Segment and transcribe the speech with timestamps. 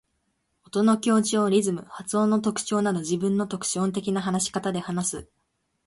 [0.65, 5.29] 音の強調、リズム、発音の特徴など自分の特徴的な話し方で話す。